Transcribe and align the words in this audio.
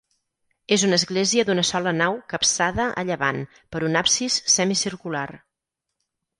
És 0.77 0.85
una 0.87 0.97
església 1.01 1.45
d'una 1.49 1.65
sola 1.71 1.93
nau 1.99 2.17
capçada 2.33 2.89
a 3.03 3.05
llevant 3.11 3.45
per 3.77 3.85
un 3.91 4.03
absis 4.03 4.41
semicircular. 4.59 5.27